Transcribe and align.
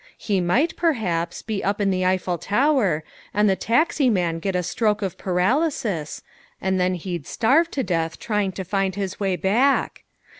He 0.17 0.41
might, 0.41 0.75
perhaps, 0.75 1.43
be 1.43 1.63
up 1.63 1.79
in 1.79 1.91
the 1.91 2.03
Eiffel 2.03 2.39
Tower 2.39 3.03
and 3.35 3.47
the 3.47 3.55
taxi 3.55 4.09
man 4.09 4.39
get 4.39 4.55
a 4.55 4.63
stroke 4.63 5.03
of 5.03 5.15
paralysis, 5.15 6.23
and 6.59 6.79
then 6.79 6.95
he'd 6.95 7.27
starve 7.27 7.69
to 7.69 7.83
death 7.83 8.17
trying 8.19 8.51
to 8.53 8.63
find 8.65 8.95
his 8.95 9.19
way 9.19 9.35
back. 9.35 10.03